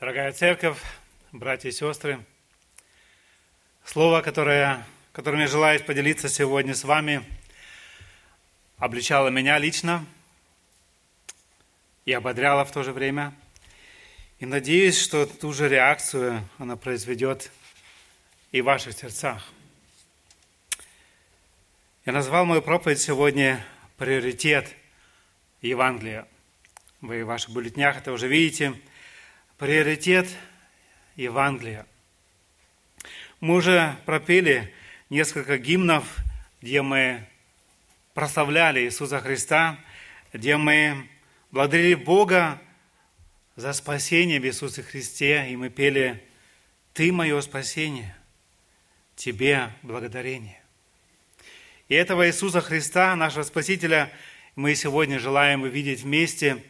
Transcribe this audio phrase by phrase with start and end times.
[0.00, 0.78] Дорогая церковь,
[1.30, 2.24] братья и сестры,
[3.84, 7.22] слово, которое, которым я желаю поделиться сегодня с вами,
[8.78, 10.06] обличало меня лично
[12.06, 13.34] и ободряло в то же время.
[14.38, 17.52] И надеюсь, что ту же реакцию она произведет
[18.52, 19.46] и в ваших сердцах.
[22.06, 23.62] Я назвал мою проповедь сегодня
[23.98, 24.74] «Приоритет
[25.60, 26.26] Евангелия».
[27.02, 28.72] Вы в ваших бюллетнях это уже видите–
[29.60, 30.26] приоритет
[31.16, 31.86] Евангелия.
[33.40, 34.72] Мы уже пропели
[35.10, 36.16] несколько гимнов,
[36.62, 37.26] где мы
[38.14, 39.78] прославляли Иисуса Христа,
[40.32, 41.06] где мы
[41.50, 42.58] благодарили Бога
[43.54, 46.24] за спасение в Иисусе Христе, и мы пели
[46.94, 48.16] «Ты мое спасение,
[49.14, 50.62] Тебе благодарение».
[51.88, 54.10] И этого Иисуса Христа, нашего Спасителя,
[54.56, 56.64] мы сегодня желаем увидеть вместе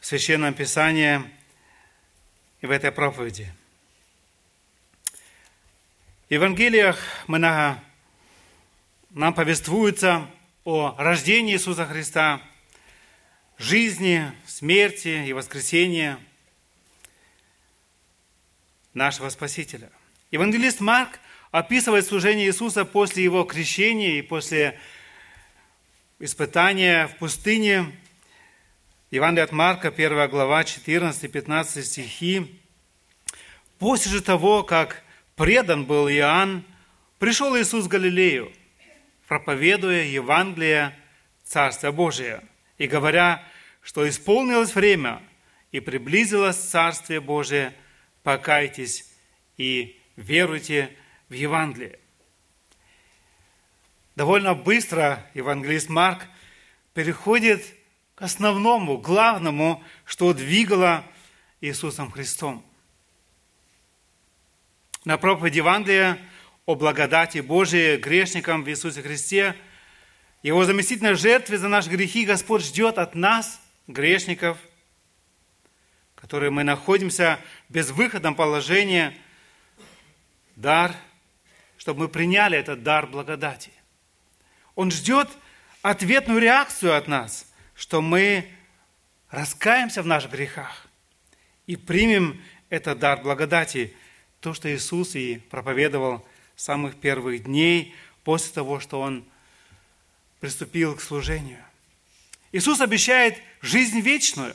[0.00, 1.20] в Священном Писании–
[2.66, 3.52] в этой проповеди.
[6.28, 7.82] В Евангелиях мы на,
[9.10, 10.30] нам повествуется
[10.64, 12.40] о рождении Иисуса Христа,
[13.58, 16.16] жизни, смерти и воскресении
[18.94, 19.90] нашего Спасителя.
[20.30, 21.20] Евангелист Марк
[21.50, 24.80] описывает служение Иисуса после его крещения и после
[26.18, 27.92] испытания в пустыне–
[29.14, 32.60] Евангелие от Марка, 1 глава, 14-15 стихи.
[33.78, 35.04] «После же того, как
[35.36, 36.64] предан был Иоанн,
[37.20, 38.52] пришел Иисус в Галилею,
[39.28, 40.98] проповедуя Евангелие
[41.44, 42.42] Царства Божия
[42.76, 43.46] и говоря,
[43.82, 45.22] что исполнилось время
[45.70, 47.72] и приблизилось Царствие Божие,
[48.24, 49.08] покайтесь
[49.56, 50.90] и веруйте
[51.28, 52.00] в Евангелие».
[54.16, 56.26] Довольно быстро евангелист Марк
[56.94, 57.64] переходит
[58.24, 61.04] основному, главному, что двигало
[61.60, 62.64] Иисусом Христом.
[65.04, 66.18] На проповеди Евангелия
[66.66, 69.54] о благодати Божией грешникам в Иисусе Христе,
[70.42, 74.58] Его заместительной жертве за наши грехи Господь ждет от нас, грешников,
[76.14, 79.14] которые мы находимся в безвыходном положении,
[80.56, 80.94] дар,
[81.76, 83.70] чтобы мы приняли этот дар благодати.
[84.74, 85.28] Он ждет
[85.82, 88.48] ответную реакцию от нас– что мы
[89.30, 90.86] раскаемся в наших грехах
[91.66, 93.94] и примем этот дар благодати,
[94.40, 96.26] то, что Иисус и проповедовал
[96.56, 99.24] с самых первых дней после того, что Он
[100.40, 101.62] приступил к служению.
[102.52, 104.54] Иисус обещает жизнь вечную,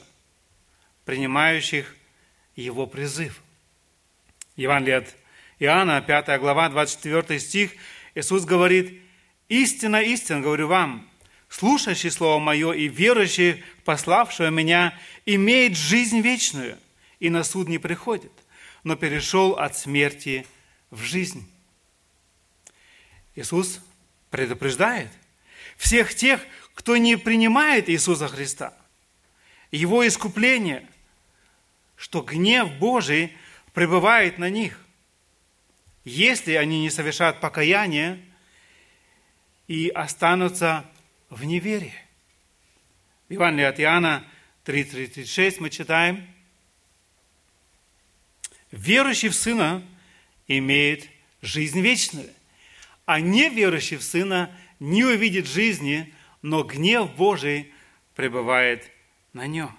[1.06, 1.96] принимающих
[2.56, 3.42] Его призыв.
[4.56, 5.16] Евангелие от
[5.60, 7.72] Иоанна, 5 глава, 24 стих,
[8.16, 9.02] Иисус говорит,
[9.50, 11.10] «Истина, истина, говорю вам,
[11.50, 16.78] слушающий Слово Мое и верующий пославшего Меня, имеет жизнь вечную
[17.20, 18.32] и на суд не приходит,
[18.84, 20.46] но перешел от смерти
[20.92, 21.50] в жизнь.
[23.36, 23.82] Иисус
[24.30, 25.10] предупреждает
[25.76, 26.42] всех тех,
[26.76, 28.74] кто не принимает Иисуса Христа,
[29.72, 30.88] Его искупление,
[31.96, 33.36] что гнев Божий
[33.74, 34.80] пребывает на них,
[36.06, 38.24] если они не совершат покаяние
[39.68, 40.86] и останутся
[41.30, 41.94] в неверии.
[43.28, 44.26] В Евангелии от Иоанна
[44.66, 46.28] 3.36 мы читаем,
[48.72, 49.84] «Верующий в Сына
[50.48, 51.08] имеет
[51.42, 52.30] жизнь вечную,
[53.06, 57.72] а неверующий в Сына не увидит жизни, но гнев Божий
[58.16, 58.90] пребывает
[59.34, 59.76] на нем».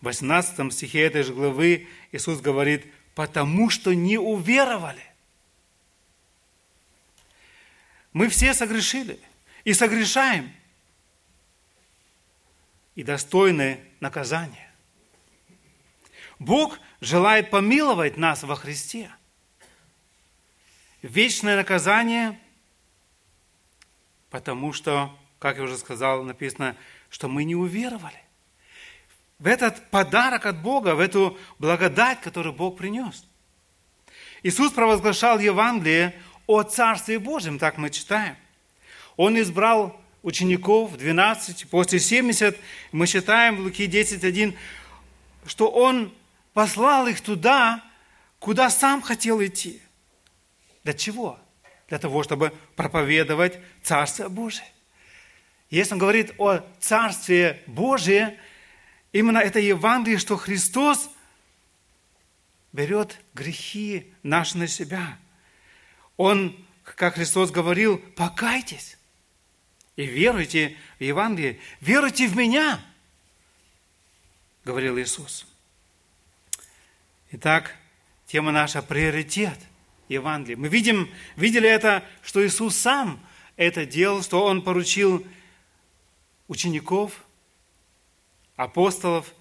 [0.00, 5.07] В 18 стихе этой же главы Иисус говорит, «потому что не уверовали».
[8.12, 9.20] Мы все согрешили
[9.64, 10.52] и согрешаем,
[12.94, 14.72] и достойны наказания.
[16.38, 19.10] Бог желает помиловать нас во Христе.
[21.02, 22.38] Вечное наказание,
[24.30, 26.76] потому что, как я уже сказал, написано,
[27.08, 28.20] что мы не уверовали
[29.38, 33.24] в этот подарок от Бога, в эту благодать, которую Бог принес.
[34.42, 38.34] Иисус провозглашал Евангелие о Царстве Божьем, так мы читаем.
[39.16, 42.58] Он избрал учеников 12, после 70,
[42.90, 44.56] мы читаем в Луки 10.1,
[45.46, 46.12] что Он
[46.54, 47.84] послал их туда,
[48.38, 49.80] куда сам хотел идти.
[50.84, 51.38] Для чего?
[51.88, 54.66] Для того, чтобы проповедовать Царствие Божие.
[55.68, 58.38] Если он говорит о Царстве Божие,
[59.12, 61.10] именно это Евангелие, что Христос
[62.72, 65.18] берет грехи наши на себя–
[66.18, 68.98] он, как Христос говорил, покайтесь
[69.96, 72.80] и веруйте в Евангелие, веруйте в меня,
[74.64, 75.46] говорил Иисус.
[77.30, 77.74] Итак,
[78.26, 79.58] тема наша– приоритет
[80.08, 80.56] Евангелия.
[80.56, 83.24] Мы видим, видели это, что Иисус сам
[83.56, 85.26] это делал, что Он поручил
[86.48, 87.24] учеников,
[88.56, 89.32] апостолов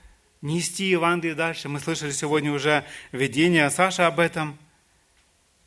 [0.41, 1.69] нести Евангелие дальше.
[1.69, 4.57] Мы слышали сегодня уже видение Саша об этом.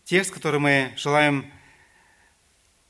[0.04, 1.50] Текст, который мы желаем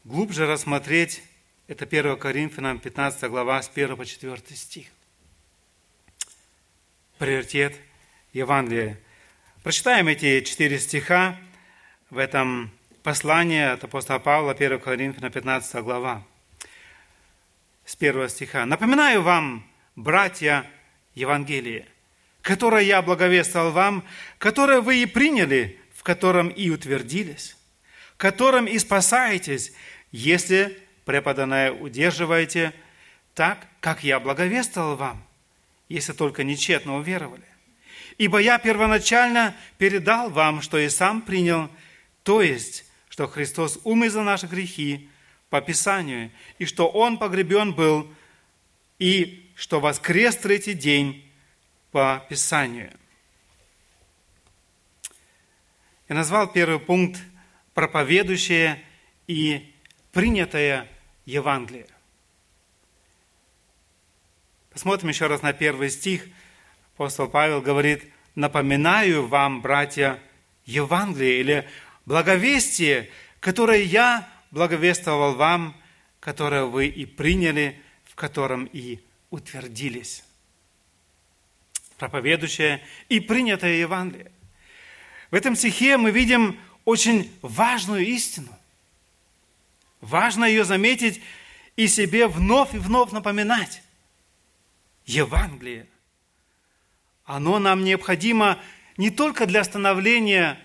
[0.05, 1.23] глубже рассмотреть,
[1.69, 4.87] это 1 Коринфянам 15 глава с 1 по 4 стих.
[7.19, 7.77] Приоритет
[8.33, 8.99] Евангелия.
[9.63, 11.37] Прочитаем эти четыре стиха
[12.09, 12.71] в этом
[13.03, 16.27] послании от апостола Павла, 1 Коринфянам 15 глава
[17.85, 18.65] с первого стиха.
[18.65, 19.67] «Напоминаю вам,
[19.97, 20.65] братья,
[21.15, 21.87] Евангелие,
[22.41, 24.05] которое я благовествовал вам,
[24.39, 27.59] которое вы и приняли, в котором и утвердились,
[28.17, 29.75] которым и спасаетесь,
[30.13, 32.73] если преподанное удерживаете
[33.35, 35.23] так, как я благовествовал вам,
[35.91, 37.45] если только нечетно уверовали.
[38.17, 41.71] Ибо я первоначально передал вам, что и сам принял,
[42.23, 45.07] то есть, что Христос умер за наши грехи,
[45.51, 48.11] по Писанию, и что Он погребен был,
[48.99, 51.31] и что воскрес третий день
[51.91, 52.91] по Писанию.
[56.11, 57.21] Я назвал первый пункт
[57.73, 58.85] «Проповедующее
[59.29, 59.73] и
[60.11, 60.89] принятое
[61.25, 61.87] Евангелие».
[64.71, 66.27] Посмотрим еще раз на первый стих.
[66.95, 70.21] Апостол Павел говорит, «Напоминаю вам, братья,
[70.65, 71.69] Евангелие или
[72.07, 73.09] благовестие,
[73.39, 75.81] которое я благовествовал вам,
[76.19, 78.99] которое вы и приняли, в котором и
[79.31, 80.25] утвердились.
[81.99, 84.33] Проповедующее и принятое Евангелие.
[85.31, 88.57] В этом стихе мы видим очень важную истину.
[90.01, 91.23] Важно ее заметить
[91.77, 93.83] и себе вновь и вновь напоминать.
[95.07, 95.87] Евангелие.
[97.25, 98.59] Оно нам необходимо
[98.97, 100.59] не только для становления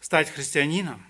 [0.00, 1.04] стать христианином,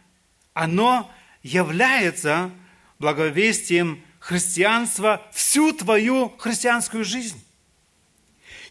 [0.52, 1.10] оно
[1.42, 2.50] является
[2.98, 7.42] благовестием христианства всю твою христианскую жизнь.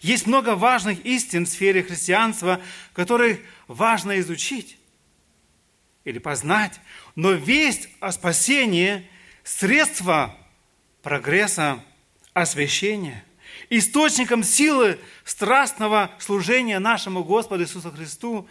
[0.02, 2.60] Есть много важных истин в сфере христианства,
[2.94, 4.78] которые важно изучить
[6.04, 6.80] или познать,
[7.16, 9.08] но весть о спасении–
[9.44, 10.36] средство
[11.02, 11.84] прогресса,
[12.34, 13.24] освящения,
[13.70, 18.48] источником силы страстного служения нашему Господу Иисусу Христу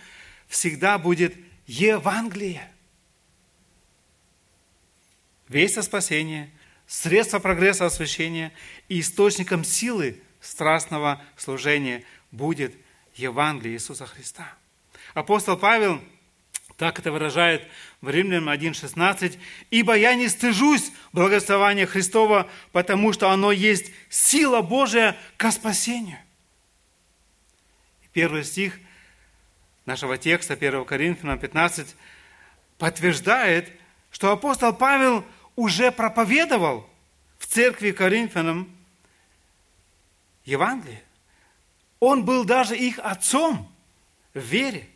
[0.48, 1.34] всегда будет–
[1.66, 2.68] Евангелие.
[5.48, 6.50] Весть о спасении,
[6.88, 8.52] средство прогресса освящения
[8.88, 12.74] и источником силы страстного служения будет
[13.14, 14.52] Евангелие Иисуса Христа.
[15.14, 16.00] Апостол Павел
[16.76, 17.66] так это выражает
[18.00, 19.38] в Римлянам 1.16.
[19.70, 26.18] «Ибо я не стыжусь благословения Христова, потому что оно есть сила Божия ко спасению».
[28.12, 28.78] Первый стих–
[29.90, 31.96] нашего текста 1 Коринфянам 15
[32.78, 33.72] подтверждает,
[34.12, 35.24] что апостол Павел
[35.56, 36.88] уже проповедовал
[37.38, 38.70] в церкви Коринфянам
[40.50, 41.02] Евангелие.
[42.00, 43.70] Он был даже их отцом
[44.34, 44.88] в вере.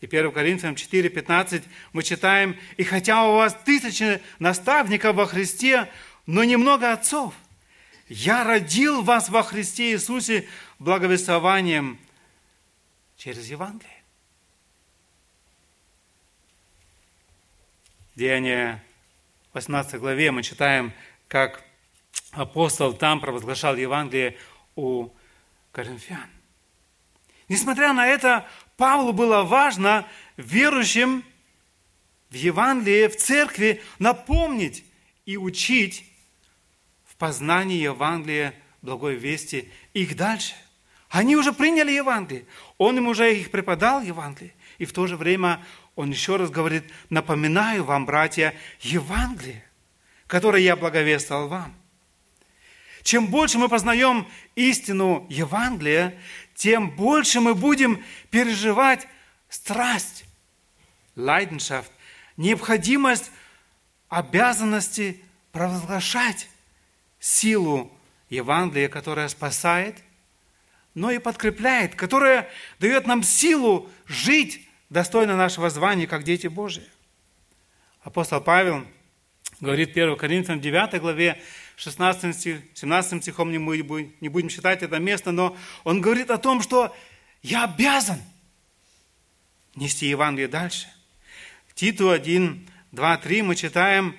[0.00, 5.90] И 1 Коринфянам 4, 15 мы читаем, «И хотя у вас тысячи наставников во Христе,
[6.26, 7.34] но немного отцов,
[8.08, 11.98] я родил вас во Христе Иисусе благовествованием
[13.16, 13.92] через Евангелие».
[18.14, 18.82] Деяния
[19.52, 20.92] 18 главе мы читаем,
[21.28, 21.62] как
[22.32, 24.36] апостол там провозглашал Евангелие
[24.78, 25.10] у
[25.72, 26.30] коринфян.
[27.48, 30.06] Несмотря на это, Павлу было важно
[30.36, 31.24] верующим
[32.30, 34.84] в Евангелие, в церкви напомнить
[35.26, 36.04] и учить
[37.04, 40.54] в познании Евангелия благой вести их дальше.
[41.08, 42.44] Они уже приняли Евангелие.
[42.76, 44.54] Он им уже их преподал Евангелие.
[44.76, 45.60] И в то же время
[45.96, 49.64] он еще раз говорит, напоминаю вам, братья, Евангелие,
[50.28, 51.74] которое я благовествовал вам.
[53.02, 56.18] Чем больше мы познаем истину Евангелия,
[56.54, 59.06] тем больше мы будем переживать
[59.48, 60.24] страсть,
[61.16, 61.90] лайденшафт,
[62.36, 63.30] необходимость,
[64.08, 65.20] обязанности
[65.52, 66.48] провозглашать
[67.20, 67.92] силу
[68.30, 69.96] Евангелия, которая спасает,
[70.94, 72.48] но и подкрепляет, которая
[72.80, 76.88] дает нам силу жить достойны нашего звания, как дети Божии.
[78.02, 78.86] Апостол Павел
[79.60, 81.40] говорит 1 Коринфянам 9 главе,
[81.78, 86.60] 16, 17 стихом не будем, не будем читать это место, но он говорит о том,
[86.60, 86.94] что
[87.40, 88.20] я обязан
[89.76, 90.88] нести Евангелие дальше.
[91.74, 94.16] Титу 1, 2, 3 мы читаем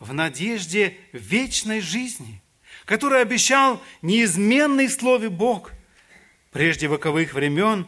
[0.00, 2.42] в надежде вечной жизни,
[2.84, 5.70] который обещал неизменный Слове Бог
[6.50, 7.86] прежде вековых времен,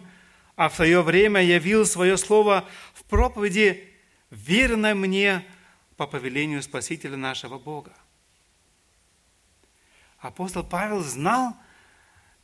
[0.54, 3.88] а в свое время явил свое Слово в проповеди,
[4.30, 5.44] веренной мне
[5.96, 7.92] по повелению Спасителя нашего Бога.
[10.20, 11.56] Апостол Павел знал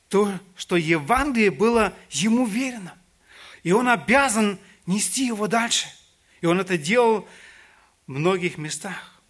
[0.08, 2.94] то, что Евангелие было ему верено.
[3.62, 5.88] И он обязан нести его дальше.
[6.40, 7.28] И он это делал
[8.06, 9.20] в многих местах.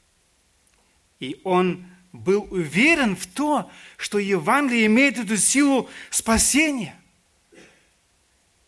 [1.19, 6.95] И он был уверен в то, что Евангелие имеет эту силу спасения.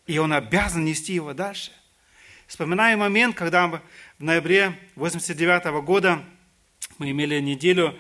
[0.07, 1.71] И он обязан нести его дальше.
[2.47, 3.81] Вспоминаю момент, когда в
[4.19, 6.25] ноябре 89 года
[6.97, 7.99] мы имели неделю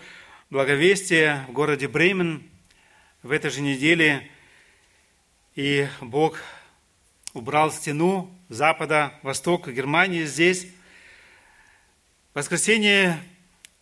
[0.50, 2.42] благовестия в городе Бремен.
[3.22, 4.30] В этой же неделе
[5.54, 6.40] и Бог
[7.34, 10.66] убрал стену запада, востока Германии здесь.
[12.32, 13.18] В воскресенье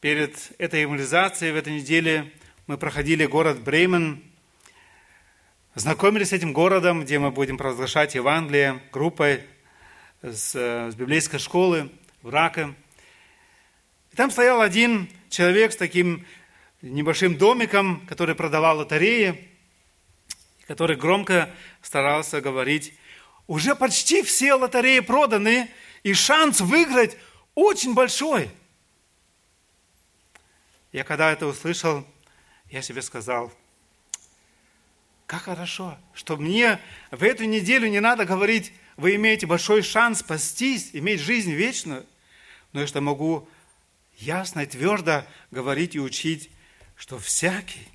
[0.01, 2.33] перед этой иммунизацией в этой неделе
[2.67, 4.25] мы проходили город Бремен,
[5.77, 9.43] знакомились с этим городом, где мы будем провозглашать Евангелие группой
[10.21, 11.93] с, с библейской школы
[12.23, 12.75] в Раке.
[14.11, 16.27] И там стоял один человек с таким
[16.93, 19.49] небольшим домиком, который продавал лотереи,
[20.67, 21.51] который громко
[21.83, 22.95] старался говорить,
[23.47, 25.71] уже почти все лотереи проданы,
[26.03, 27.17] и шанс выиграть
[27.55, 28.51] очень большой.
[30.93, 32.07] Я когда это услышал,
[32.71, 33.53] я себе сказал,
[35.27, 40.91] как хорошо, что мне в эту неделю не надо говорить, вы имеете большой шанс спастись,
[40.93, 42.07] иметь жизнь вечную,
[42.73, 43.49] но я что могу
[44.17, 46.51] ясно и твердо говорить и учить,
[46.97, 47.87] что всякий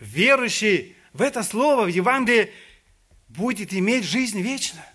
[0.00, 2.52] верующий в это слово, в Евангелие,
[3.28, 4.86] будет иметь жизнь вечную.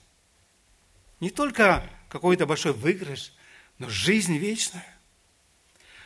[1.19, 3.33] Не только какой-то большой выигрыш,
[3.77, 4.87] но жизнь вечная.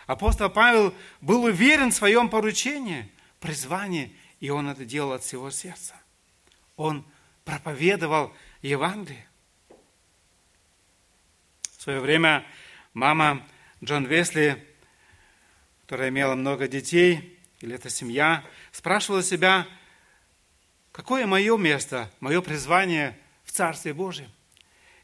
[0.05, 5.95] Апостол Павел был уверен в своем поручении, призвании, и он это делал от всего сердца.
[6.75, 7.05] Он
[7.43, 9.27] проповедовал Евангелие.
[11.77, 12.45] В свое время
[12.93, 13.45] мама
[13.83, 14.65] Джон Весли
[15.87, 19.65] которая имела много детей, или эта семья, спрашивала себя,
[20.91, 24.29] какое мое место, мое призвание в Царстве Божьем?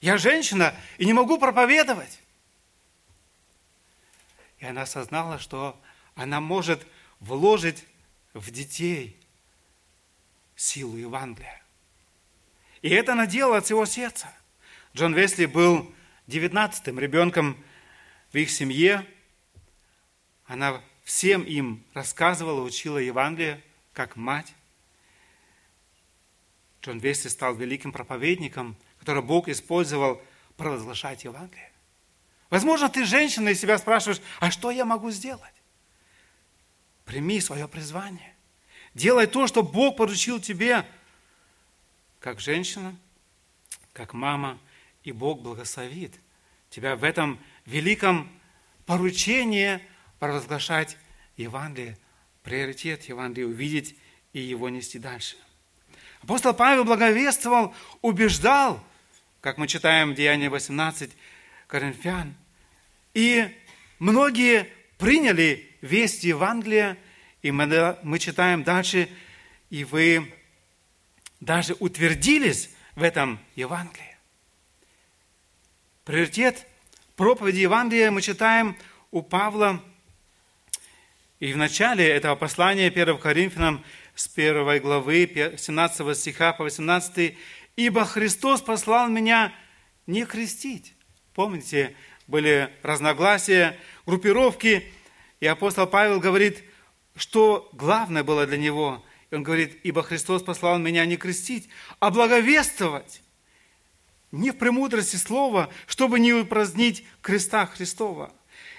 [0.01, 2.19] Я женщина и не могу проповедовать.
[4.59, 5.81] И она осознала, что
[6.15, 6.85] она может
[7.21, 7.85] вложить
[8.33, 9.17] в детей
[10.57, 11.63] силу Евангелия.
[12.81, 14.27] И это она делала от всего сердца.
[14.93, 15.95] Джон Весли был
[16.27, 17.63] девятнадцатым ребенком
[18.33, 19.07] в их семье,
[20.53, 23.59] она всем им рассказывала, учила Евангелие,
[23.91, 24.53] как мать.
[26.83, 30.21] Джон Вести стал великим проповедником, которого Бог использовал
[30.55, 31.71] провозглашать Евангелие.
[32.51, 35.53] Возможно, ты женщина и себя спрашиваешь, а что я могу сделать?
[37.05, 38.35] Прими свое призвание.
[38.93, 40.85] Делай то, что Бог поручил тебе,
[42.19, 42.95] как женщина,
[43.91, 44.59] как мама,
[45.03, 46.13] и Бог благословит
[46.69, 48.31] тебя в этом великом
[48.85, 49.81] поручении–
[50.23, 50.95] провозглашать
[51.35, 51.97] Евангелие,
[52.43, 53.97] приоритет Евангелия, увидеть
[54.31, 55.35] и его нести дальше.
[56.21, 58.81] Апостол Павел благовествовал, убеждал,
[59.41, 61.11] как мы читаем в Деянии 18
[61.67, 62.35] Коринфян.
[63.13, 63.53] И
[63.99, 66.97] многие приняли весть Евангелия,
[67.41, 69.09] и мы, мы читаем дальше,
[69.69, 70.33] и вы
[71.41, 74.15] даже утвердились в этом Евангелии.
[76.05, 76.65] Приоритет
[77.17, 78.77] проповеди Евангелия мы читаем
[79.11, 79.83] у Павла–
[81.43, 83.83] и в начале этого послания 1 Коринфянам
[84.15, 87.37] с 1 главы 17 стиха по 18
[87.75, 89.53] «Ибо Христос послал меня
[90.07, 90.93] не крестить».
[91.33, 91.97] Помните,
[92.27, 94.89] были разногласия, группировки,
[95.41, 96.63] и апостол Павел говорит,
[97.17, 99.03] что главное было для него.
[99.29, 101.67] И он говорит, ибо Христос послал меня не крестить,
[101.99, 103.21] а благовествовать.
[104.31, 108.31] Не в премудрости слова, чтобы не упразднить креста Христова.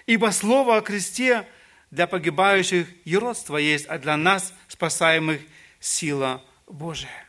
[0.07, 1.47] Ибо слово о кресте–
[1.95, 5.41] для погибающих юродство есть, а для нас, спасаемых,
[5.79, 7.25] сила Божия.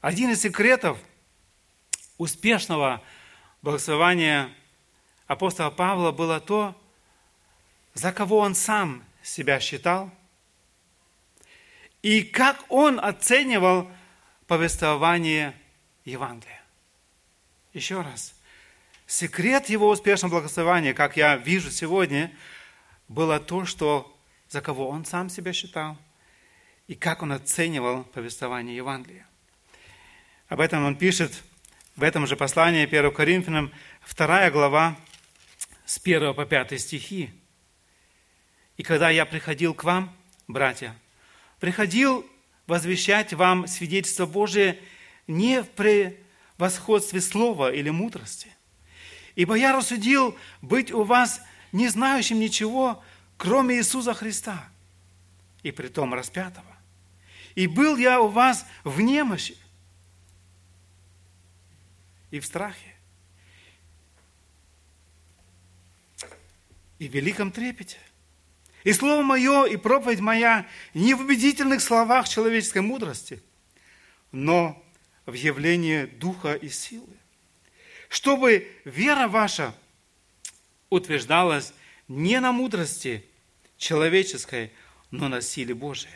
[0.00, 0.96] Один из секретов
[2.16, 3.02] успешного
[3.60, 4.48] благословения
[5.26, 6.74] апостола Павла было то,
[7.92, 10.10] за кого он сам себя считал,
[12.00, 13.90] и как он оценивал
[14.46, 15.54] повествование
[16.06, 16.62] Евангелия.
[17.74, 18.34] Еще раз.
[19.06, 22.34] Секрет его успешного благословения, как я вижу сегодня–
[23.12, 24.16] было то, что
[24.48, 25.96] за кого он сам себя считал
[26.86, 29.26] и как он оценивал повествование Евангелия.
[30.48, 31.42] Об этом он пишет
[31.94, 33.70] в этом же послании 1 Коринфянам,
[34.16, 34.96] 2 глава,
[35.84, 37.30] с 1 по 5 стихи.
[38.76, 40.14] И когда я приходил к вам,
[40.48, 40.96] братья,
[41.60, 42.26] приходил
[42.66, 44.78] возвещать вам свидетельство Божие
[45.26, 48.48] не в превосходстве слова или мудрости.
[49.34, 51.42] Ибо я рассудил быть у вас
[51.72, 53.02] не знающим ничего,
[53.36, 54.68] кроме Иисуса Христа,
[55.62, 56.76] и притом распятого.
[57.54, 59.56] И был я у вас в немощи
[62.30, 62.94] и в страхе,
[66.98, 67.98] и в великом трепете.
[68.84, 73.42] И слово мое, и проповедь моя не в убедительных словах человеческой мудрости,
[74.32, 74.82] но
[75.26, 77.16] в явлении духа и силы.
[78.08, 79.74] Чтобы вера ваша
[80.92, 81.72] утверждалась
[82.06, 83.24] не на мудрости
[83.78, 84.70] человеческой,
[85.10, 86.12] но на силе Божией.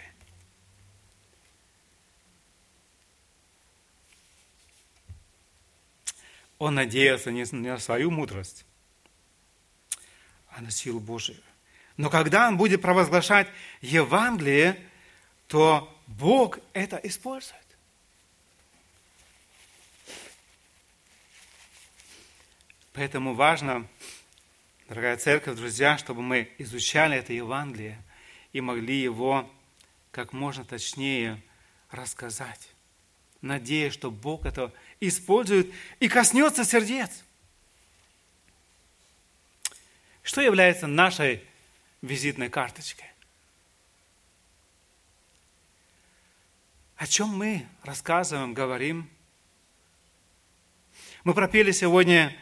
[6.58, 8.64] Он надеялся не на свою мудрость,
[10.50, 11.40] а на силу Божию.
[11.96, 13.48] Но когда он будет провозглашать
[13.80, 14.78] Евангелие,
[15.48, 17.62] то Бог это использует.
[22.92, 23.86] Поэтому важно,
[24.88, 28.00] дорогая церковь, друзья, чтобы мы изучали это Евангелие
[28.52, 29.50] и могли его
[30.12, 31.42] как можно точнее
[31.90, 32.70] рассказать,
[33.40, 37.24] надеясь, что Бог это использует и коснется сердец.
[40.22, 41.44] Что является нашей
[42.02, 43.06] визитной карточкой?
[46.96, 49.10] О чем мы рассказываем, говорим?
[51.24, 52.34] Мы пропели сегодня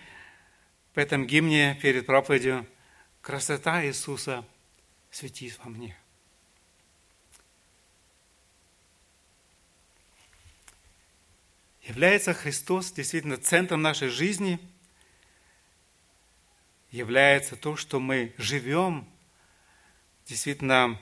[0.95, 2.67] в этом гимне перед проповедью
[3.21, 4.45] «Красота Иисуса
[5.11, 5.97] светит во мне».
[11.83, 14.59] Является Христос действительно центром нашей жизни,
[16.91, 19.07] является то, что мы живем
[20.27, 20.99] действительно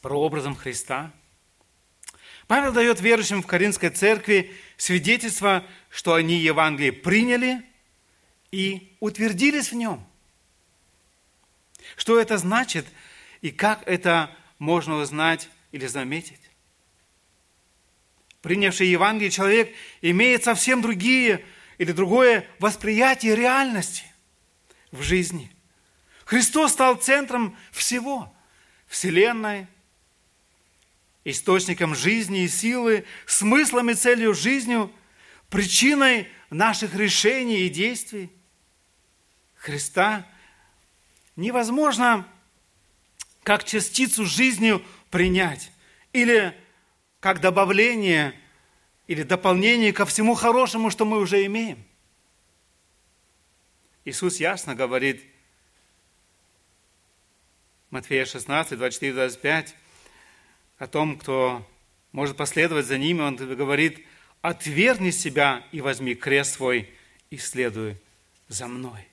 [0.00, 1.12] прообразом Христа.
[2.46, 7.69] Павел дает верующим в Каринской церкви свидетельство, что они Евангелие приняли
[8.50, 10.04] и утвердились в нем.
[11.96, 12.86] Что это значит
[13.40, 16.40] и как это можно узнать или заметить?
[18.42, 21.44] Принявший Евангелие человек имеет совсем другие
[21.78, 24.04] или другое восприятие реальности
[24.90, 25.50] в жизни.
[26.24, 28.32] Христос стал центром всего,
[28.86, 29.66] Вселенной,
[31.24, 34.90] источником жизни и силы, смыслом и целью жизни,
[35.48, 38.30] причиной наших решений и действий.
[39.60, 40.26] Христа
[41.36, 42.26] невозможно
[43.42, 45.70] как частицу жизни принять
[46.14, 46.56] или
[47.20, 48.34] как добавление
[49.06, 51.84] или дополнение ко всему хорошему, что мы уже имеем.
[54.06, 55.22] Иисус ясно говорит,
[57.90, 59.76] Матфея 16, 24, 25,
[60.78, 61.68] о том, кто
[62.12, 64.06] может последовать за ними, он говорит,
[64.40, 66.88] отвергни себя и возьми крест свой
[67.28, 67.98] и следуй
[68.48, 69.09] за мной.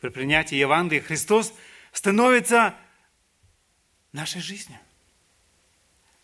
[0.00, 1.52] При принятии Евангелия Христос
[1.92, 2.74] становится
[4.12, 4.78] нашей жизнью.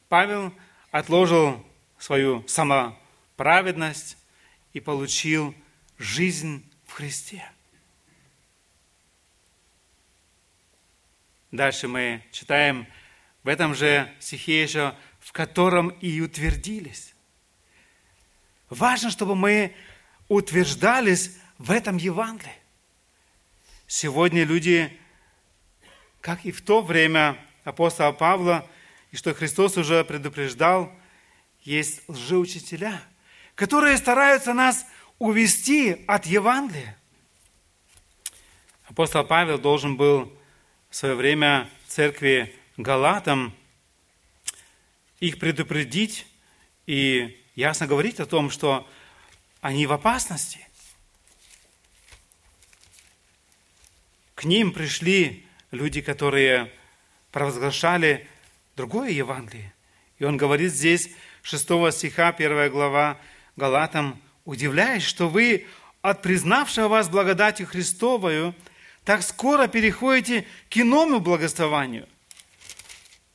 [0.08, 0.52] Павел
[0.90, 1.64] отложил
[1.98, 4.16] свою самоправедность
[4.72, 5.54] и получил
[5.98, 7.44] жизнь в Христе.
[11.50, 12.87] Дальше мы читаем
[13.42, 17.14] в этом же стихе еще, в котором и утвердились.
[18.70, 19.74] Важно, чтобы мы
[20.28, 22.63] утверждались в этом Евангелии.
[23.86, 24.98] Сегодня люди,
[26.20, 28.68] как и в то время, апостола Павла,
[29.10, 30.92] и что Христос уже предупреждал,
[31.62, 33.00] есть лжеучителя,
[33.54, 34.86] которые стараются нас
[35.18, 36.98] увести от Евангелия.
[38.86, 40.32] Апостол Павел должен был
[40.90, 43.54] в свое время церкви Галатам
[45.20, 46.26] их предупредить
[46.86, 48.88] и ясно говорить о том, что
[49.60, 50.66] они в опасности.
[54.34, 56.72] К ним пришли люди, которые
[57.30, 58.26] провозглашали
[58.76, 59.72] другое Евангелие.
[60.18, 61.10] И он говорит здесь,
[61.42, 63.18] 6 стиха, 1 глава
[63.56, 65.66] Галатам, удивляясь, что вы
[66.02, 68.54] от признавшего вас благодатью Христовою
[69.04, 72.08] так скоро переходите к иному благословению.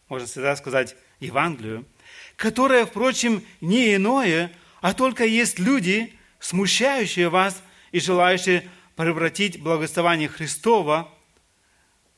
[0.07, 1.85] Можно всегда сказать Евангелию,
[2.35, 8.67] которое, впрочем, не иное, а только есть люди, смущающие вас и желающие
[8.99, 11.09] превратить благословение Христова.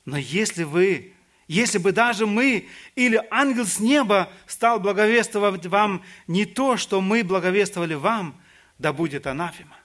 [0.03, 1.13] Но если вы
[1.47, 7.23] если бы даже мы или ангел с неба стал благовествовать вам не то, что мы
[7.23, 8.41] благовествовали вам,
[8.79, 9.77] да будет анафема.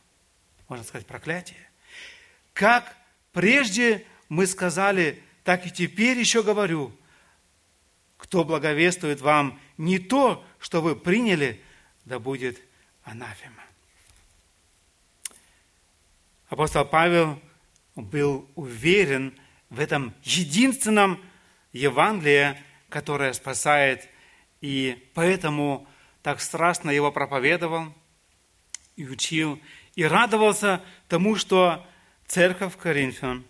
[0.68, 1.58] Можно сказать, проклятие.
[2.54, 2.96] как
[3.32, 6.96] прежде мы сказали, так и теперь еще говорю,
[8.16, 11.60] кто благовествует вам не то, что вы приняли,
[12.06, 12.58] да будет
[13.02, 13.66] анафема.
[16.48, 17.40] Апостол Павел
[17.96, 19.36] был уверен
[19.68, 21.20] в этом единственном
[21.72, 22.56] Евангелии,
[22.88, 24.08] которое спасает,
[24.60, 25.88] и поэтому
[26.22, 27.92] так страстно его проповедовал
[28.96, 29.60] и учил,
[29.96, 31.84] и радовался тому, что
[32.26, 33.44] церковь Коринфян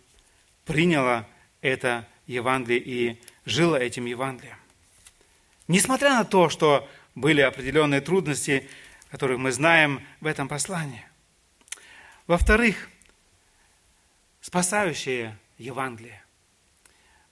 [0.65, 1.27] приняла
[1.61, 4.57] это Евангелие и жила этим Евангелием.
[5.69, 8.69] Несмотря на то, что были определенные трудности,
[9.11, 11.05] которых мы знаем в этом послании.
[12.27, 12.89] Во-вторых,
[14.41, 16.25] спасающее Евангелие.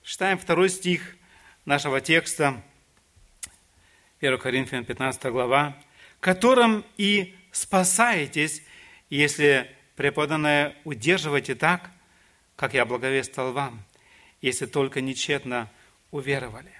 [0.03, 1.17] Читаем второй стих
[1.65, 2.63] нашего текста,
[4.21, 5.77] 1 Коринфян 15 глава,
[6.21, 8.63] которым и спасаетесь,
[9.09, 11.91] если преподанное удерживаете так,
[12.55, 13.83] как я благовествовал вам,
[14.39, 15.69] если только нечетно
[16.11, 16.71] уверовали,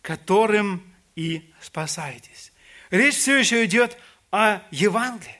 [0.00, 0.82] которым
[1.14, 2.52] и спасаетесь.
[2.90, 3.98] Речь все еще идет
[4.30, 5.39] о Евангелии,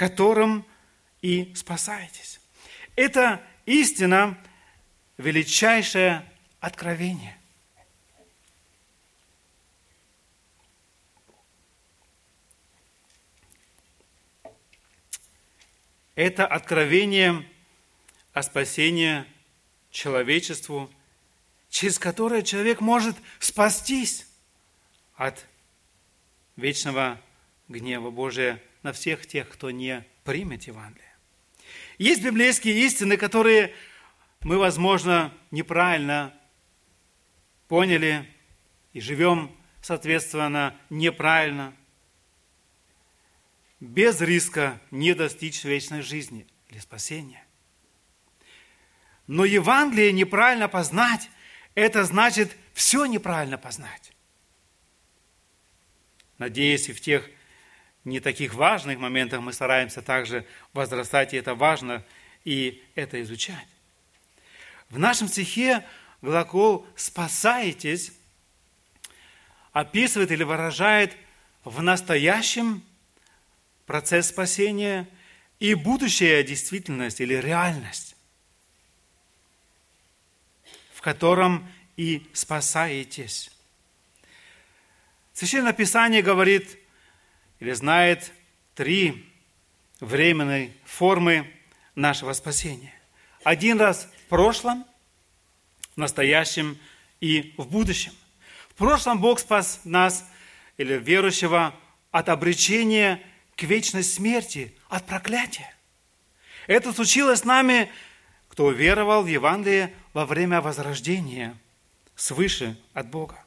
[0.00, 0.64] которым
[1.20, 2.40] и спасаетесь.
[2.96, 4.42] Это истина
[5.18, 6.24] величайшее
[6.58, 7.38] откровение.
[16.14, 17.46] Это откровение
[18.32, 19.26] о спасении
[19.90, 20.90] человечеству,
[21.68, 24.26] через которое человек может спастись
[25.16, 25.44] от
[26.56, 27.20] вечного
[27.68, 31.14] гнева Божия на всех тех, кто не примет Евангелие.
[31.98, 33.74] Есть библейские истины, которые
[34.42, 36.34] мы, возможно, неправильно
[37.68, 38.26] поняли
[38.92, 41.74] и живем, соответственно, неправильно,
[43.80, 47.44] без риска не достичь вечной жизни или спасения.
[49.26, 51.30] Но Евангелие неправильно познать,
[51.74, 54.12] это значит все неправильно познать.
[56.38, 57.30] Надеюсь, и в тех
[58.04, 62.04] не таких важных моментах мы стараемся также возрастать, и это важно,
[62.44, 63.66] и это изучать.
[64.88, 65.86] В нашем стихе
[66.22, 68.12] глагол «спасаетесь»
[69.72, 71.16] описывает или выражает
[71.64, 72.82] в настоящем
[73.86, 75.08] процесс спасения
[75.58, 78.16] и будущая действительность или реальность,
[80.94, 83.50] в котором и спасаетесь.
[85.34, 86.79] Священное Писание говорит
[87.60, 88.32] или знает
[88.74, 89.26] три
[90.00, 91.50] временной формы
[91.94, 92.94] нашего спасения.
[93.44, 94.84] Один раз в прошлом,
[95.94, 96.78] в настоящем
[97.20, 98.12] и в будущем.
[98.70, 100.26] В прошлом Бог спас нас,
[100.78, 101.74] или верующего,
[102.10, 103.20] от обречения
[103.56, 105.74] к вечной смерти, от проклятия.
[106.66, 107.90] Это случилось с нами,
[108.48, 111.56] кто веровал в Евангелие во время возрождения
[112.16, 113.44] свыше от Бога.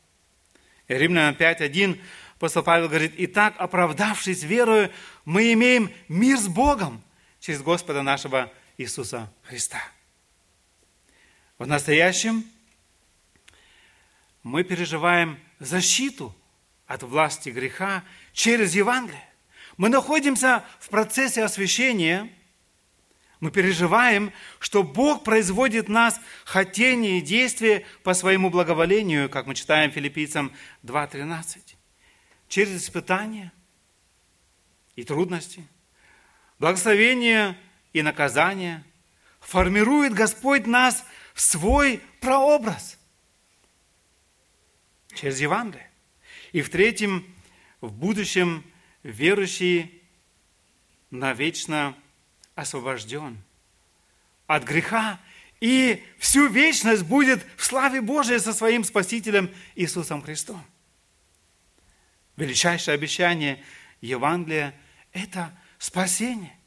[0.87, 1.99] Римлянам 5.1
[2.35, 4.91] апостол Павел говорит, «Итак, оправдавшись верою,
[5.25, 7.01] мы имеем мир с Богом
[7.39, 9.81] через Господа нашего Иисуса Христа».
[11.57, 12.45] В настоящем
[14.41, 16.35] мы переживаем защиту
[16.87, 19.23] от власти греха через Евангелие.
[19.77, 22.29] Мы находимся в процессе освящения–
[23.43, 29.91] мы переживаем, что Бог производит нас хотение и действие по своему благоволению, как мы читаем
[29.91, 30.53] филиппийцам
[30.85, 31.75] 2.13.
[32.53, 33.51] Через испытания
[34.95, 35.67] и трудности,
[36.59, 37.57] благословение
[37.93, 38.83] и наказание
[39.39, 42.99] формирует Господь нас в свой прообраз
[45.15, 45.89] через Евангелие.
[46.51, 47.25] И в третьем,
[47.81, 48.63] в будущем
[49.01, 50.03] верующий
[51.09, 51.97] навечно
[52.53, 53.41] освобожден
[54.45, 55.19] от греха
[55.59, 60.63] и всю вечность будет в славе Божией со своим Спасителем Иисусом Христом.
[62.35, 63.63] Величайшее обещание
[64.01, 64.73] Евангелия–
[65.13, 66.57] это спасение.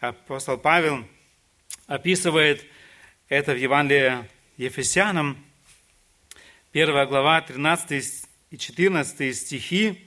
[0.00, 1.06] Апостол Павел
[1.86, 2.64] описывает
[3.28, 5.38] это в Евангелии Ефесянам,
[6.72, 10.04] 1 глава, 13 и 14 стихи.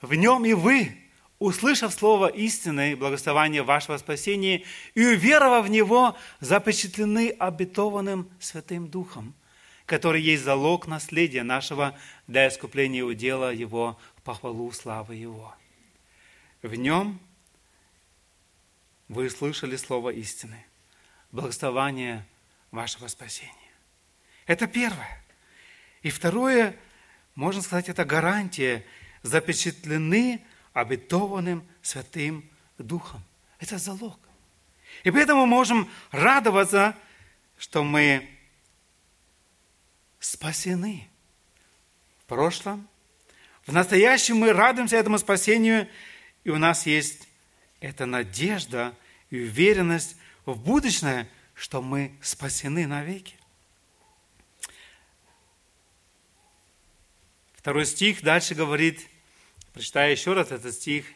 [0.00, 0.96] «В нем и вы,
[1.38, 9.34] услышав слово истины и благословения вашего спасения и уверовав в него, запечатлены обетованным Святым Духом,
[9.92, 11.94] который есть залог наследия нашего
[12.26, 15.54] для искупления удела его в похвалу славы его.
[16.62, 17.20] В нем
[19.08, 20.64] вы слышали слово истины,
[21.30, 22.26] благословение
[22.70, 23.52] вашего спасения.
[24.46, 25.22] Это первое.
[26.00, 26.74] И второе,
[27.34, 28.86] можно сказать, это гарантия,
[29.22, 33.22] запечатлены обетованным Святым Духом.
[33.58, 34.18] Это залог.
[35.04, 36.96] И поэтому можем радоваться,
[37.58, 38.26] что мы
[40.42, 41.08] спасены.
[42.18, 42.88] В прошлом,
[43.64, 45.88] в настоящем мы радуемся этому спасению,
[46.42, 47.28] и у нас есть
[47.78, 48.92] эта надежда
[49.30, 53.36] и уверенность в будущее, что мы спасены навеки.
[57.54, 59.00] Второй стих дальше говорит,
[59.72, 61.06] прочитаю еще раз этот стих,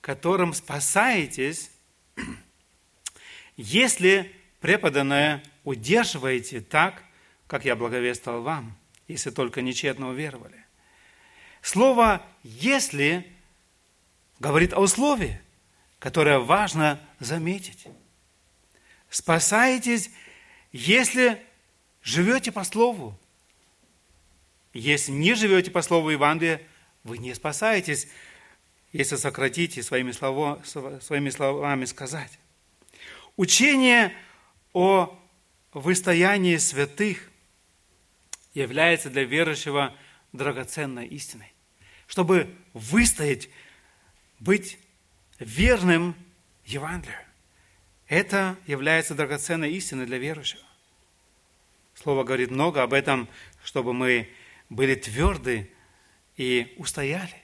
[0.00, 1.70] которым спасаетесь,
[3.56, 7.05] если преподанное удерживаете так,
[7.46, 8.76] как я благовествовал вам,
[9.08, 10.64] если только нечетно уверовали.
[11.62, 13.26] Слово «если»
[14.38, 15.40] говорит о условии,
[15.98, 17.86] которое важно заметить.
[19.10, 20.10] Спасаетесь,
[20.72, 21.42] если
[22.02, 23.18] живете по слову.
[24.72, 26.60] Если не живете по слову Евангелия,
[27.02, 28.08] вы не спасаетесь,
[28.92, 30.62] если сократите своими, слово,
[31.00, 32.38] своими словами сказать.
[33.36, 34.14] Учение
[34.72, 35.18] о
[35.72, 37.30] выстоянии святых
[38.56, 39.94] является для верующего
[40.32, 41.52] драгоценной истиной.
[42.06, 43.50] Чтобы выстоять,
[44.38, 44.78] быть
[45.38, 46.14] верным
[46.64, 47.18] Евангелию.
[48.08, 50.62] Это является драгоценной истиной для верующего.
[51.94, 53.28] Слово говорит много об этом,
[53.62, 54.28] чтобы мы
[54.70, 55.70] были тверды
[56.36, 57.42] и устояли.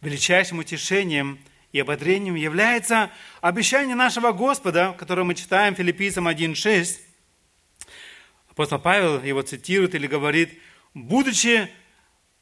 [0.00, 1.38] Величайшим утешением
[1.72, 7.00] и ободрением является обещание нашего Господа, которое мы читаем Филиппийцам 1.6.
[8.54, 10.56] Апостол Павел его цитирует или говорит,
[10.94, 11.68] «Будучи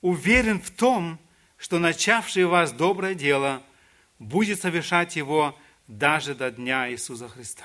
[0.03, 1.18] уверен в том,
[1.57, 3.62] что начавший вас доброе дело
[4.18, 7.64] будет совершать его даже до дня Иисуса Христа».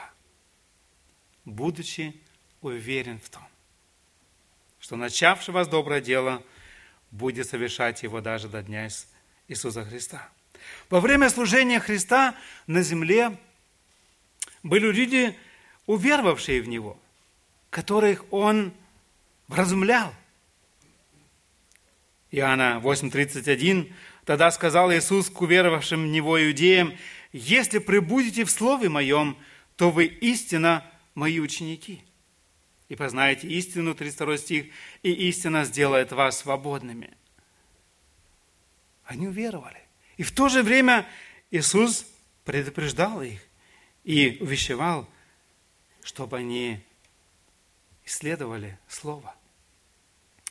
[1.43, 2.15] Будучи
[2.61, 3.43] уверен в том,
[4.79, 6.41] что начавший вас доброе дело
[7.11, 8.87] будет совершать его даже до дня
[9.49, 10.29] Иисуса Христа.
[10.89, 12.33] Во время служения Христа
[12.65, 13.37] на земле
[14.63, 15.37] были люди,
[15.85, 16.97] уверовавшие в Него,
[17.77, 18.73] которых Он
[19.47, 20.11] вразумлял.
[22.31, 23.93] Иоанна 8:31
[24.25, 26.97] Тогда сказал Иисус к уверовавшим в Него иудеям,
[27.33, 29.37] «Если пребудете в Слове Моем,
[29.75, 32.01] то вы истинно Мои ученики,
[32.89, 34.65] и познаете истину, 32 стих,
[35.03, 37.11] и истина сделает вас свободными».
[39.05, 39.83] Они уверовали.
[40.17, 41.07] И в то же время
[41.51, 42.07] Иисус
[42.43, 43.39] предупреждал их
[44.03, 45.07] и увещевал,
[46.01, 46.81] чтобы они
[48.07, 49.35] исследовали Слово.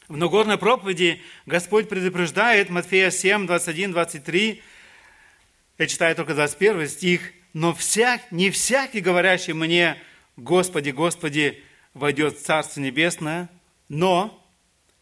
[0.09, 4.63] В Нагорной проповеди Господь предупреждает Матфея 7, 21, 23,
[5.79, 9.97] я читаю только 21 стих, «Но всяк, не всякий, говорящий мне,
[10.37, 11.65] Господи, Господи,
[11.95, 13.49] войдет в Царство Небесное,
[13.89, 14.47] но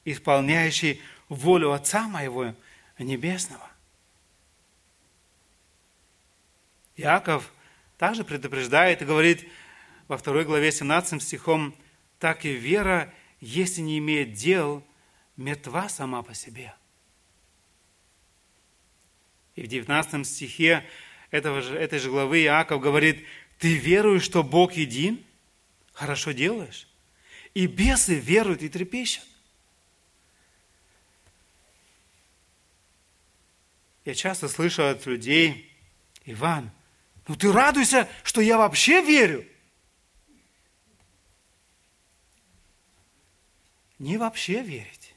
[0.04, 2.54] исполняющий волю Отца Моего
[2.98, 3.68] Небесного».
[6.96, 7.52] Иаков
[7.98, 9.48] также предупреждает и говорит
[10.06, 11.74] во второй главе 17 стихом,
[12.24, 14.82] «Так и вера, если не имеет дел,
[15.36, 16.74] мертва сама по себе».
[19.56, 20.86] И в 19 стихе
[21.30, 23.26] этого же, этой же главы Иаков говорит,
[23.58, 25.22] «Ты веруешь, что Бог един?
[25.92, 26.88] Хорошо делаешь.
[27.52, 29.26] И бесы веруют и трепещут».
[34.06, 35.70] Я часто слышу от людей,
[36.24, 36.70] Иван–
[37.26, 39.46] ну ты радуйся, что я вообще верю.
[44.04, 45.14] Не вообще верить,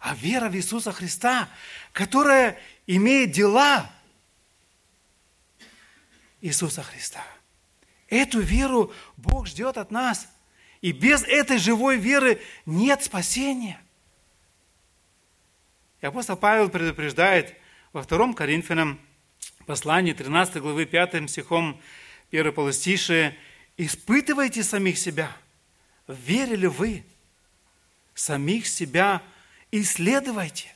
[0.00, 1.48] а вера в Иисуса Христа,
[1.92, 3.88] которая имеет дела
[6.40, 7.24] Иисуса Христа.
[8.08, 10.26] Эту веру Бог ждет от нас.
[10.80, 13.80] И без этой живой веры нет спасения.
[16.00, 17.54] И апостол Павел предупреждает
[17.92, 18.98] во 2 Коринфянам
[19.66, 21.80] послании 13 главы 5 стихом
[22.32, 23.38] 1 полустишие
[23.76, 25.30] «Испытывайте самих себя,
[26.08, 27.04] верили вы,
[28.20, 29.22] самих себя
[29.70, 30.74] исследуйте».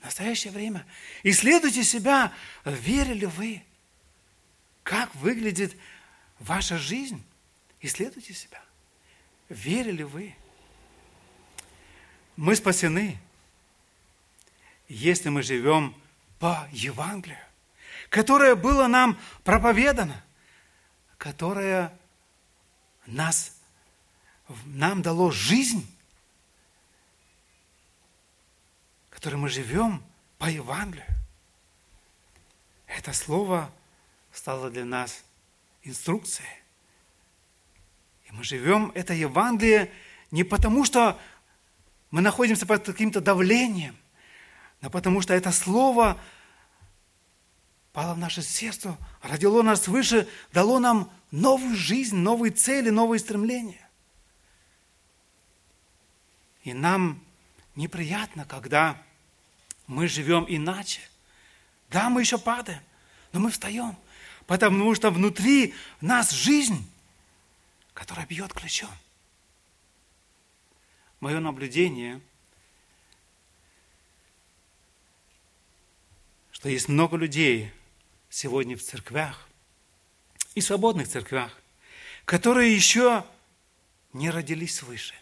[0.00, 0.86] В настоящее время
[1.22, 2.32] исследуйте себя,
[2.64, 3.62] верили вы,
[4.82, 5.74] как выглядит
[6.38, 7.24] ваша жизнь.
[7.80, 8.62] Исследуйте себя.
[9.48, 10.36] Верили вы?
[12.36, 13.18] Мы спасены,
[14.88, 15.94] если мы живем
[16.38, 17.38] по Евангелию,
[18.10, 20.22] которое было нам проповедано,
[21.18, 21.96] которое
[23.06, 23.53] нас,
[24.66, 25.86] нам дало жизнь,
[29.10, 30.02] которой мы живем
[30.38, 31.06] по Евангелию.
[32.86, 33.70] Это слово
[34.32, 35.24] стало для нас
[35.82, 36.48] инструкцией.
[38.26, 39.90] И мы живем это Евангелие
[40.30, 41.18] не потому, что
[42.10, 43.96] мы находимся под каким-то давлением,
[44.80, 46.20] но потому что это слово
[47.92, 53.83] пало в наше сердце, родило нас свыше, дало нам новую жизнь, новые цели, новые стремления.
[56.64, 57.22] И нам
[57.76, 59.00] неприятно, когда
[59.86, 61.00] мы живем иначе.
[61.90, 62.82] Да, мы еще падаем,
[63.32, 63.96] но мы встаем,
[64.46, 66.90] потому что внутри нас жизнь,
[67.92, 68.90] которая бьет ключом.
[71.20, 72.20] Мое наблюдение,
[76.50, 77.70] что есть много людей
[78.30, 79.46] сегодня в церквях
[80.54, 81.52] и свободных церквях,
[82.24, 83.24] которые еще
[84.14, 85.14] не родились свыше.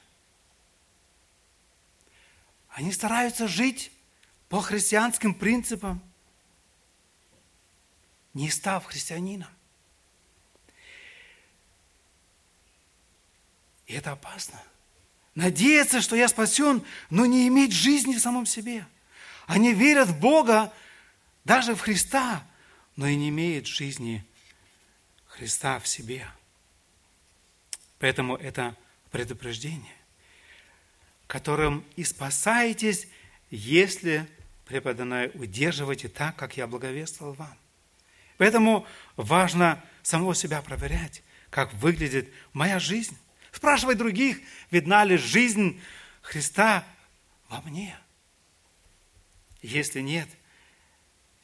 [2.72, 3.92] Они стараются жить
[4.48, 6.02] по христианским принципам,
[8.34, 9.48] не став христианином.
[13.86, 14.60] И это опасно.
[15.34, 18.86] Надеяться, что я спасен, но не иметь жизни в самом себе.
[19.46, 20.72] Они верят в Бога,
[21.44, 22.46] даже в Христа,
[22.96, 24.24] но и не имеют жизни
[25.26, 26.26] Христа в себе.
[27.98, 28.76] Поэтому это
[29.10, 30.01] предупреждение
[31.32, 33.08] которым и спасаетесь,
[33.48, 34.28] если
[34.66, 37.58] преподанное удерживаете так, как я благовествовал вам.
[38.36, 43.16] Поэтому важно самого себя проверять, как выглядит моя жизнь.
[43.50, 44.40] Спрашивать других,
[44.70, 45.80] видна ли жизнь
[46.20, 46.86] Христа
[47.48, 47.98] во мне.
[49.62, 50.28] Если нет,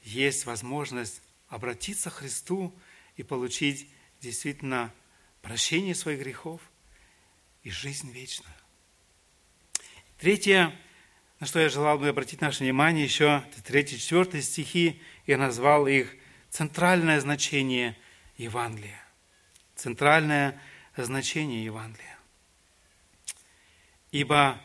[0.03, 2.79] есть возможность обратиться к Христу
[3.17, 3.89] и получить
[4.21, 4.93] действительно
[5.41, 6.61] прощение своих грехов
[7.63, 8.58] и жизнь вечную.
[10.19, 10.75] Третье,
[11.39, 16.13] на что я желал бы обратить наше внимание, еще третий, четвертый стихи, я назвал их
[16.51, 17.97] центральное значение
[18.37, 19.01] Евангелия.
[19.77, 20.61] Центральное
[20.97, 22.19] значение Евангелия.
[24.11, 24.61] Ибо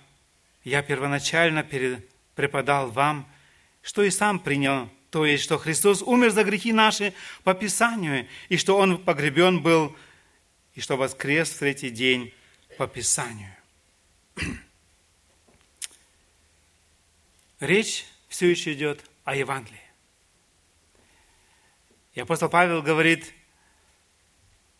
[0.64, 1.64] я первоначально
[2.34, 3.32] преподал вам,
[3.84, 7.14] что и сам принял, то есть, что Христос умер за грехи наши
[7.44, 9.96] по Писанию, и что Он погребен был,
[10.74, 12.34] и что воскрес в третий день
[12.80, 13.56] по Писанию.
[17.64, 19.80] Речь все еще идет о Евангелии.
[22.14, 23.34] И апостол Павел говорит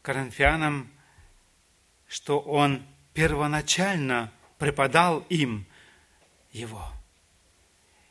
[0.02, 0.92] коринфянам,
[2.08, 5.66] что он первоначально преподал им
[6.52, 6.92] его.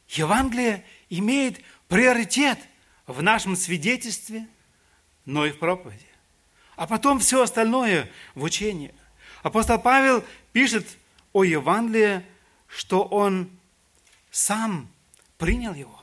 [0.09, 2.59] Евангелие имеет приоритет
[3.07, 4.49] в нашем свидетельстве,
[5.25, 6.07] но и в проповеди.
[6.77, 8.95] А потом все остальное в учении.
[9.43, 10.87] Апостол Павел пишет
[11.33, 12.25] о Евангелии,
[12.67, 13.51] что он
[14.33, 14.89] сам
[15.37, 16.03] принял его.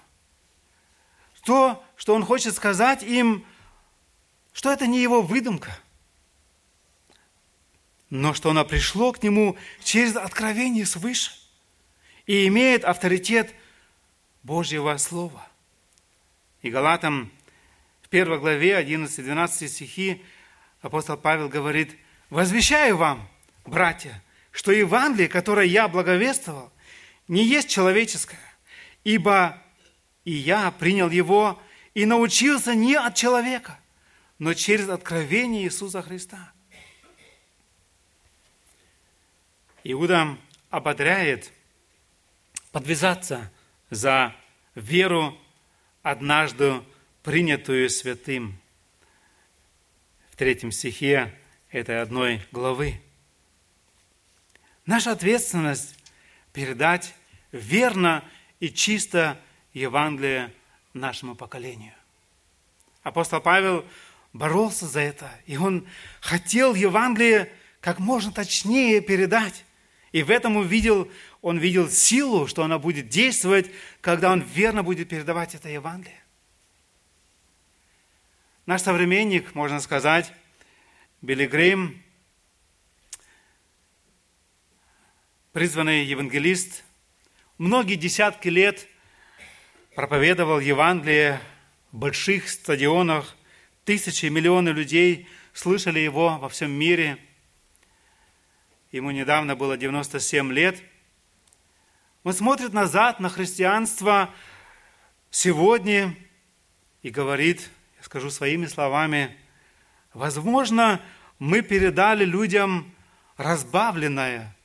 [1.44, 3.44] То, что он хочет сказать им,
[4.54, 5.76] что это не его выдумка,
[8.12, 11.32] но что оно пришло к нему через откровение свыше
[12.28, 13.54] и имеет авторитет
[14.44, 15.48] Божьего Слова.
[16.62, 17.32] И Галатам
[18.04, 20.24] в первой главе 11-12 стихи
[20.82, 21.98] апостол Павел говорит,
[22.30, 23.28] «Возвещаю вам,
[23.66, 26.72] братья, что Евангелие, которое я благовествовал,
[27.30, 28.40] не есть человеческое,
[29.04, 29.62] ибо
[30.26, 31.62] и я принял его
[31.94, 33.80] и научился не от человека,
[34.40, 36.52] но через откровение Иисуса Христа.
[39.84, 40.38] Иуда
[40.72, 41.54] ободряет
[42.72, 43.52] подвязаться
[43.92, 44.36] за
[44.76, 45.38] веру,
[46.02, 46.82] однажды
[47.22, 48.60] принятую святым.
[50.32, 51.34] В третьем стихе
[51.70, 53.00] этой одной главы.
[54.86, 55.96] Наша ответственность
[56.54, 57.14] передать
[57.52, 58.24] верно
[58.60, 59.40] и чисто
[59.74, 60.54] Евангелие
[60.94, 61.94] нашему поколению.
[63.04, 63.86] Апостол Павел
[64.34, 65.88] боролся за это, и он
[66.22, 69.66] хотел Евангелие как можно точнее передать.
[70.12, 71.10] И в этом увидел,
[71.42, 73.70] он видел силу, что она будет действовать,
[74.02, 76.20] когда он верно будет передавать это Евангелие.
[78.66, 80.32] Наш современник, можно сказать,
[81.22, 82.02] Билли Грейм,
[85.54, 86.84] призванный евангелист,
[87.60, 88.88] многие десятки лет
[89.94, 91.40] проповедовал Евангелие
[91.92, 93.36] в больших стадионах,
[93.84, 97.20] тысячи, миллионы людей слышали его во всем мире.
[98.92, 100.82] Ему недавно было 97 лет.
[102.24, 104.34] Он смотрит назад на христианство
[105.30, 106.16] сегодня
[107.02, 109.36] и говорит, я скажу своими словами,
[110.14, 111.02] возможно,
[111.40, 112.96] мы передали людям
[113.36, 114.56] разбавленное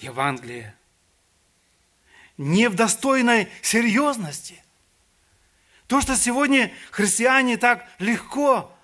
[0.00, 0.74] Евангелие–
[2.42, 4.62] не в достойной серьезности.
[5.86, 8.76] То, что сегодня христиане так легко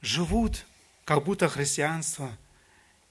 [0.00, 0.64] живут,
[1.04, 2.36] как будто христианство.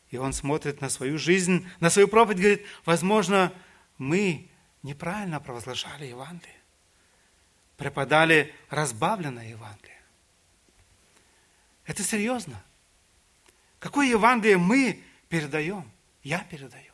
[0.10, 3.54] И он смотрит на свою жизнь, на свою проповедь, говорит, возможно,
[3.97, 4.49] мы
[4.84, 6.56] неправильно провозглашали Евангелие.
[7.78, 10.02] преподали разбавленное Евангелие.
[11.86, 12.64] Это серьезно.
[13.80, 15.91] Какое Евангелие мы передаем?
[16.22, 16.91] Я передаю.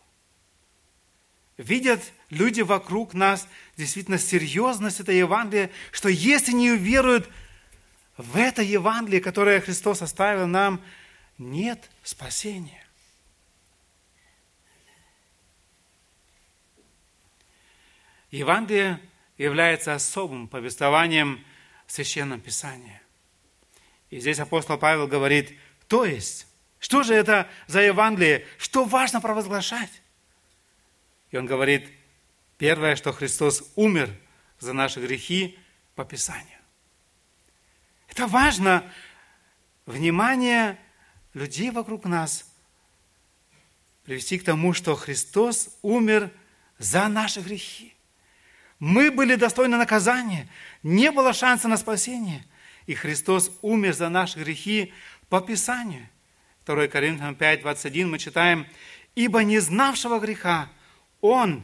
[1.57, 3.47] Видят люди вокруг нас
[3.77, 7.27] действительно серьезность этого Евангелия, что если не уверуют
[8.15, 10.83] в это Евангелие, которое Христос оставил нам,
[11.39, 12.83] нет спасения.
[18.29, 18.99] Евангелие
[19.37, 21.43] является особым повествованием
[21.87, 23.01] в Священном Писании.
[24.09, 26.47] И здесь апостол Павел говорит, то есть,
[26.79, 30.01] что же это за Евангелие, что важно провозглашать?
[31.31, 31.89] И он говорит,
[32.57, 34.09] первое, что Христос умер
[34.59, 35.57] за наши грехи
[35.95, 36.59] по Писанию.
[38.07, 38.83] Это важно,
[39.85, 40.77] внимание
[41.33, 42.51] людей вокруг нас
[44.03, 46.31] привести к тому, что Христос умер
[46.77, 47.93] за наши грехи.
[48.79, 50.47] Мы были достойны наказания,
[50.83, 52.45] не было шанса на спасение.
[52.85, 54.93] И Христос умер за наши грехи
[55.29, 56.07] по Писанию.
[56.65, 58.65] 2 Коринфянам 5, 21 мы читаем,
[59.15, 60.69] «Ибо не знавшего греха
[61.21, 61.63] Он,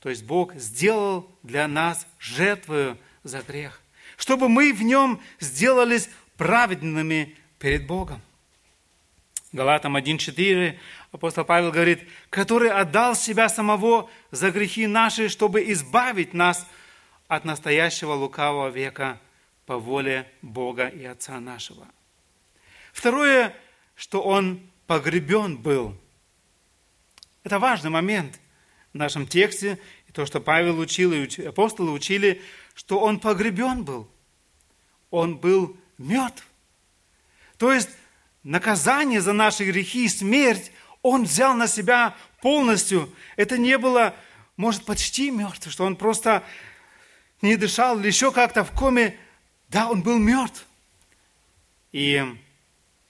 [0.00, 3.80] то есть Бог, сделал для нас жертвою за грех,
[4.16, 8.20] чтобы мы в Нем сделались праведными перед Богом».
[9.52, 10.78] Галатам 1.4
[11.12, 16.66] апостол Павел говорит, который отдал себя самого за грехи наши, чтобы избавить нас
[17.28, 19.20] от настоящего лукавого века
[19.66, 21.86] по воле Бога и Отца нашего.
[22.92, 23.54] Второе,
[23.94, 25.96] что он погребен был.
[27.44, 28.38] Это важный момент
[28.92, 29.78] в нашем тексте,
[30.08, 32.40] и то, что Павел учил, и апостолы учили,
[32.74, 34.08] что он погребен был.
[35.10, 36.46] Он был мертв.
[37.58, 37.90] То есть
[38.42, 40.72] наказание за наши грехи и смерть
[41.02, 43.12] он взял на себя полностью.
[43.36, 44.14] Это не было,
[44.56, 46.44] может, почти мертв, что он просто
[47.40, 49.18] не дышал или еще как-то в коме.
[49.68, 50.66] Да, он был мертв.
[51.90, 52.24] И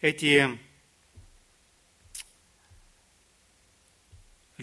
[0.00, 0.58] эти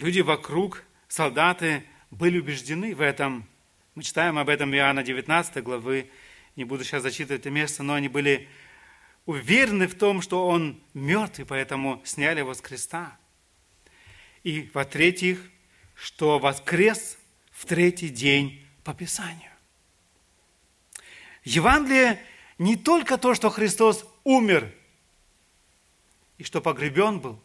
[0.00, 3.46] люди вокруг, солдаты, были убеждены в этом.
[3.94, 6.10] Мы читаем об этом Иоанна 19 главы.
[6.56, 8.48] Не буду сейчас зачитывать это место, но они были
[9.26, 13.16] уверены в том, что он мертв, и поэтому сняли его с креста.
[14.42, 15.50] И, во-третьих,
[15.94, 17.18] что воскрес
[17.52, 19.52] в третий день по Писанию.
[21.44, 22.18] Евангелие
[22.58, 24.72] не только то, что Христос умер
[26.38, 27.38] и что погребен был.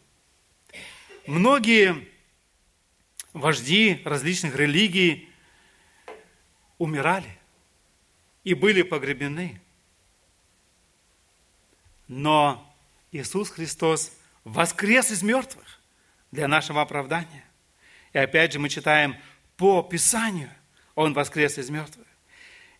[1.26, 2.08] Многие
[3.36, 5.28] вожди различных религий
[6.78, 7.38] умирали
[8.44, 9.60] и были погребены.
[12.08, 12.74] Но
[13.12, 14.12] Иисус Христос
[14.44, 15.80] воскрес из мертвых
[16.30, 17.44] для нашего оправдания.
[18.12, 19.16] И опять же мы читаем
[19.56, 20.50] по Писанию,
[20.94, 22.06] Он воскрес из мертвых.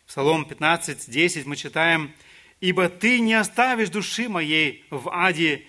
[0.07, 2.15] Псалом 15, 10 мы читаем,
[2.61, 5.67] «Ибо Ты не оставишь души моей в аде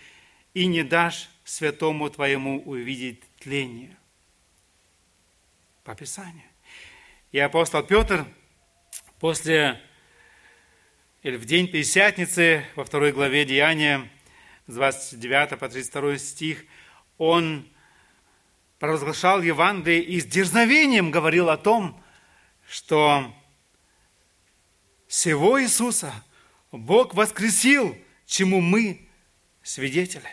[0.53, 3.97] и не дашь святому Твоему увидеть тление».
[5.87, 6.43] По Писанию.
[7.31, 8.25] И апостол Петр
[9.21, 9.81] после
[11.23, 14.11] или в день Пятидесятницы во второй главе Деяния,
[14.67, 16.65] с 29 по 32 стих,
[17.17, 17.71] он
[18.79, 22.03] провозглашал Евангелие и с дерзновением говорил о том,
[22.67, 23.33] что
[25.07, 26.13] всего Иисуса
[26.73, 29.07] Бог воскресил, чему мы
[29.63, 30.27] свидетели.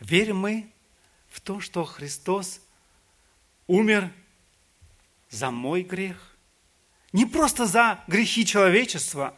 [0.00, 0.70] Верим мы
[1.38, 2.60] в то, что Христос
[3.68, 4.12] умер
[5.30, 6.36] за мой грех,
[7.12, 9.36] не просто за грехи человечества,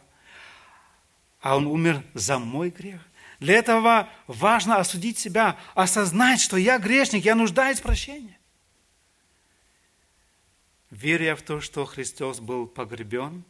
[1.41, 3.01] а Он умер за мой грех.
[3.39, 8.37] Для этого важно осудить себя, осознать, что я грешник, я нуждаюсь в прощении.
[10.89, 13.43] Веря в то, что Христос был погребен,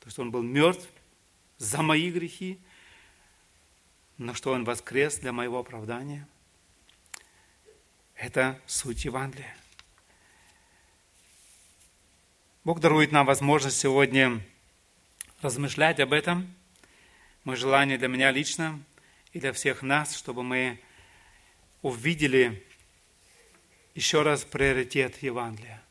[0.00, 0.86] то, что Он был мертв
[1.56, 2.58] за мои грехи,
[4.18, 6.28] но что Он воскрес для моего оправдания.
[8.22, 9.54] Это суть Евангелия.
[12.64, 14.40] Бог дарует нам возможность сегодня
[15.40, 16.54] размышлять об этом.
[17.44, 18.80] Мое желание для меня лично–
[19.32, 20.78] и для всех нас, чтобы мы
[21.80, 22.64] увидели
[23.94, 25.82] еще раз приоритет Евангелия.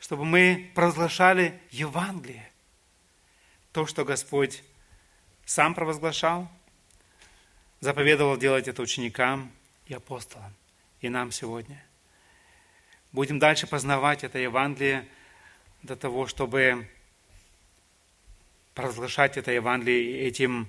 [0.00, 2.50] Чтобы мы провозглашали Евангелие.
[3.72, 4.62] То, что Господь
[5.44, 6.50] сам провозглашал,
[7.80, 9.50] заповедовал делать это ученикам
[9.86, 10.54] и апостолам,
[11.04, 11.84] и нам сегодня.
[13.12, 15.06] Будем дальше познавать это Евангелие
[15.82, 16.88] до того, чтобы
[18.72, 20.66] провозглашать это Евангелие этим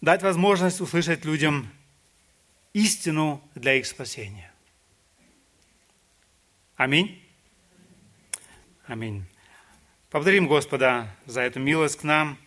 [0.00, 1.68] дать возможность услышать людям
[2.72, 4.52] истину для их спасения.
[6.76, 7.22] Аминь.
[8.86, 9.24] Аминь.
[10.10, 12.38] Поблагодарим Господа за эту милость к нам.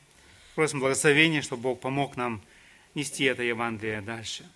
[0.56, 2.42] Просим благословения, чтобы Бог помог нам
[2.96, 4.50] нести это Евангелие дальше.